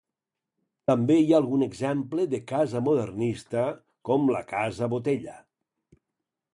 [0.91, 3.69] També hi ha algun exemple de casa modernista,
[4.11, 5.41] com la casa Botella.